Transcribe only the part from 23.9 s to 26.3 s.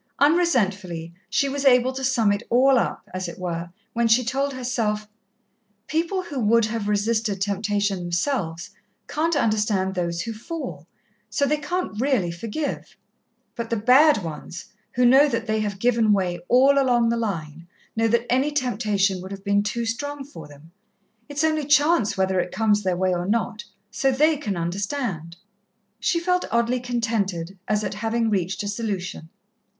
so they can understand." She